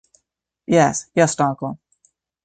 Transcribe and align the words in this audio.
Jes, 0.75 1.01
jes 1.19 1.35
dankon 1.41 1.77